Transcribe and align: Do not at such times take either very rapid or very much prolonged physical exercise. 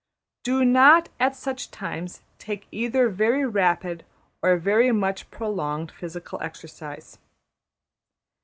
Do 0.41 0.65
not 0.65 1.09
at 1.19 1.35
such 1.35 1.69
times 1.69 2.23
take 2.39 2.67
either 2.71 3.07
very 3.07 3.45
rapid 3.45 4.03
or 4.41 4.57
very 4.57 4.91
much 4.91 5.29
prolonged 5.29 5.91
physical 5.91 6.41
exercise. 6.41 7.19